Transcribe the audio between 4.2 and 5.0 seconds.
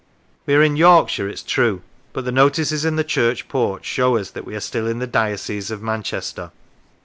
that we are still in